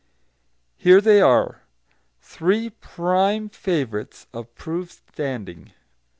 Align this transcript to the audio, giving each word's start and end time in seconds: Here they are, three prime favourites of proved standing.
Here 0.77 0.99
they 0.99 1.21
are, 1.21 1.61
three 2.21 2.71
prime 2.71 3.49
favourites 3.49 4.25
of 4.33 4.55
proved 4.55 4.89
standing. 4.89 5.73